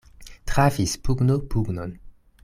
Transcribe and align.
Trafis 0.51 0.95
pugno 1.07 1.37
pugnon. 1.55 1.93